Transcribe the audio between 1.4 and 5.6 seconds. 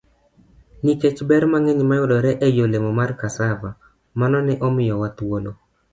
mang'eny mayudore ei olemo mar cassava, mano ne omiyowa thuolo